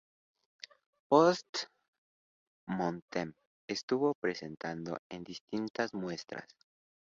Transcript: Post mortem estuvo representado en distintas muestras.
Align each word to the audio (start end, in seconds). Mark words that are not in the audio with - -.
Post 1.13 1.57
mortem 2.71 3.35
estuvo 3.67 4.13
representado 4.19 4.97
en 5.11 5.23
distintas 5.23 5.93
muestras. 5.93 6.47